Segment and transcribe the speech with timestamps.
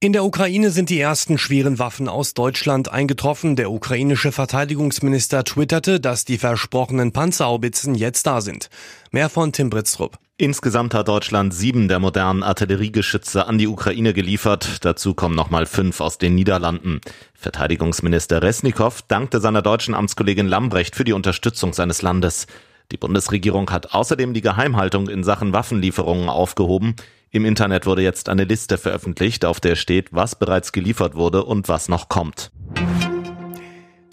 [0.00, 3.56] In der Ukraine sind die ersten schweren Waffen aus Deutschland eingetroffen.
[3.56, 8.70] Der ukrainische Verteidigungsminister twitterte, dass die versprochenen Panzerhaubitzen jetzt da sind.
[9.10, 10.16] Mehr von Tim Britztrup.
[10.36, 14.84] Insgesamt hat Deutschland sieben der modernen Artilleriegeschütze an die Ukraine geliefert.
[14.84, 17.00] Dazu kommen nochmal fünf aus den Niederlanden.
[17.34, 22.46] Verteidigungsminister Resnikow dankte seiner deutschen Amtskollegin Lambrecht für die Unterstützung seines Landes.
[22.92, 26.94] Die Bundesregierung hat außerdem die Geheimhaltung in Sachen Waffenlieferungen aufgehoben.
[27.30, 31.68] Im Internet wurde jetzt eine Liste veröffentlicht, auf der steht, was bereits geliefert wurde und
[31.68, 32.50] was noch kommt.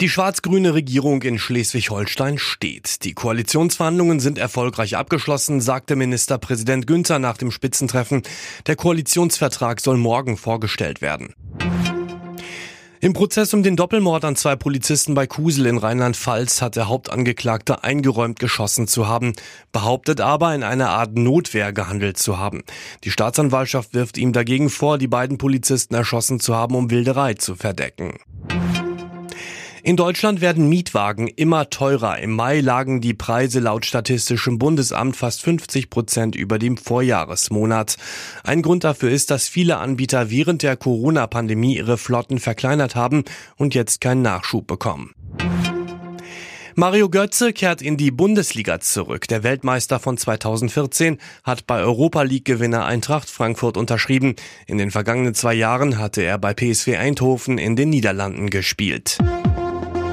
[0.02, 3.02] Die schwarz-grüne Regierung in Schleswig-Holstein steht.
[3.04, 8.22] Die Koalitionsverhandlungen sind erfolgreich abgeschlossen, sagte Ministerpräsident Günther nach dem Spitzentreffen.
[8.66, 11.32] Der Koalitionsvertrag soll morgen vorgestellt werden.
[13.00, 17.84] Im Prozess um den Doppelmord an zwei Polizisten bei Kusel in Rheinland-Pfalz hat der Hauptangeklagte
[17.84, 19.34] eingeräumt geschossen zu haben,
[19.70, 22.62] behauptet aber in einer Art Notwehr gehandelt zu haben.
[23.04, 27.54] Die Staatsanwaltschaft wirft ihm dagegen vor, die beiden Polizisten erschossen zu haben, um Wilderei zu
[27.54, 28.14] verdecken.
[29.86, 32.18] In Deutschland werden Mietwagen immer teurer.
[32.18, 37.94] Im Mai lagen die Preise laut Statistischem Bundesamt fast 50 Prozent über dem Vorjahresmonat.
[38.42, 43.22] Ein Grund dafür ist, dass viele Anbieter während der Corona-Pandemie ihre Flotten verkleinert haben
[43.58, 45.12] und jetzt keinen Nachschub bekommen.
[46.74, 49.28] Mario Götze kehrt in die Bundesliga zurück.
[49.28, 54.34] Der Weltmeister von 2014 hat bei Europa League-Gewinner Eintracht Frankfurt unterschrieben.
[54.66, 59.16] In den vergangenen zwei Jahren hatte er bei PSV Eindhoven in den Niederlanden gespielt.